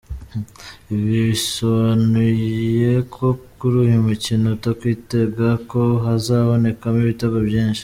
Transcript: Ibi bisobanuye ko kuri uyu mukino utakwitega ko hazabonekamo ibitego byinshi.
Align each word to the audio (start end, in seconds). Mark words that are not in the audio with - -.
Ibi 0.93 1.07
bisobanuye 1.29 2.91
ko 3.13 3.27
kuri 3.57 3.75
uyu 3.85 3.97
mukino 4.07 4.45
utakwitega 4.55 5.47
ko 5.69 5.81
hazabonekamo 6.05 6.97
ibitego 7.05 7.37
byinshi. 7.49 7.79